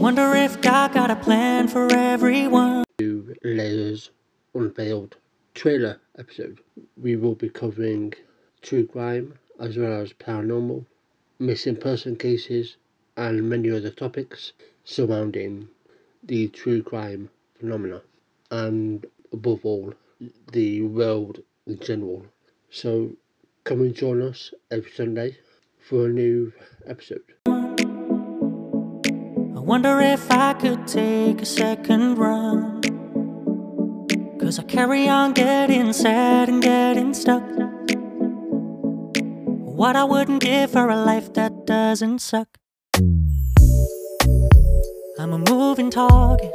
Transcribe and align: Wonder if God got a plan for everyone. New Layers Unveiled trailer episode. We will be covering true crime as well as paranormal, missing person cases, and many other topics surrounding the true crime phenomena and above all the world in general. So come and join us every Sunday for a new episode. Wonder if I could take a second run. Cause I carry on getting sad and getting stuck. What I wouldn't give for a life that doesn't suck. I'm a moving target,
Wonder 0.00 0.34
if 0.34 0.62
God 0.62 0.94
got 0.94 1.10
a 1.10 1.16
plan 1.16 1.68
for 1.68 1.86
everyone. 1.92 2.84
New 3.00 3.36
Layers 3.44 4.08
Unveiled 4.54 5.18
trailer 5.52 6.00
episode. 6.18 6.58
We 6.96 7.16
will 7.16 7.34
be 7.34 7.50
covering 7.50 8.14
true 8.62 8.86
crime 8.86 9.34
as 9.58 9.76
well 9.76 10.00
as 10.00 10.14
paranormal, 10.14 10.86
missing 11.38 11.76
person 11.76 12.16
cases, 12.16 12.78
and 13.18 13.46
many 13.46 13.70
other 13.70 13.90
topics 13.90 14.54
surrounding 14.84 15.68
the 16.22 16.48
true 16.48 16.82
crime 16.82 17.28
phenomena 17.58 18.00
and 18.50 19.04
above 19.34 19.66
all 19.66 19.92
the 20.50 20.80
world 20.80 21.42
in 21.66 21.78
general. 21.78 22.24
So 22.70 23.12
come 23.64 23.82
and 23.82 23.94
join 23.94 24.22
us 24.22 24.54
every 24.70 24.92
Sunday 24.92 25.36
for 25.78 26.06
a 26.06 26.08
new 26.08 26.54
episode. 26.86 27.49
Wonder 29.70 30.00
if 30.00 30.32
I 30.32 30.54
could 30.54 30.88
take 30.88 31.42
a 31.42 31.46
second 31.46 32.18
run. 32.18 32.80
Cause 34.40 34.58
I 34.58 34.64
carry 34.64 35.08
on 35.08 35.32
getting 35.32 35.92
sad 35.92 36.48
and 36.48 36.60
getting 36.60 37.14
stuck. 37.14 37.44
What 39.78 39.94
I 39.94 40.02
wouldn't 40.02 40.42
give 40.42 40.72
for 40.72 40.88
a 40.88 40.96
life 40.96 41.32
that 41.34 41.66
doesn't 41.66 42.18
suck. 42.18 42.58
I'm 45.20 45.32
a 45.32 45.38
moving 45.38 45.90
target, 45.92 46.52